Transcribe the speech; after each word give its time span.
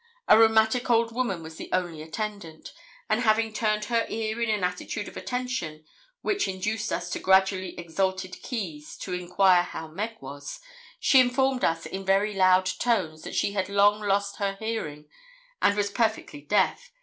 A 0.27 0.35
rheumatic 0.35 0.89
old 0.89 1.11
woman 1.13 1.43
was 1.43 1.57
the 1.57 1.69
only 1.71 2.01
attendant; 2.01 2.73
and, 3.07 3.19
having 3.21 3.53
turned 3.53 3.85
her 3.85 4.07
ear 4.09 4.41
in 4.41 4.49
an 4.49 4.63
attitude 4.63 5.07
of 5.07 5.15
attention, 5.15 5.85
which 6.23 6.47
induced 6.47 6.91
us 6.91 7.15
in 7.15 7.21
gradually 7.21 7.77
exalted 7.77 8.41
keys 8.41 8.97
to 8.97 9.13
enquire 9.13 9.61
how 9.61 9.87
Meg 9.89 10.17
was, 10.19 10.59
she 10.99 11.19
informed 11.19 11.63
us 11.63 11.85
in 11.85 12.03
very 12.03 12.33
loud 12.33 12.65
tones 12.65 13.21
that 13.21 13.35
she 13.35 13.51
had 13.51 13.69
long 13.69 13.99
lost 14.01 14.37
her 14.37 14.55
hearing 14.59 15.07
and 15.61 15.77
was 15.77 15.91
perfectly 15.91 16.41
deaf. 16.41 16.89